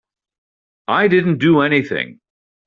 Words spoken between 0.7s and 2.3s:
I didn't do anything.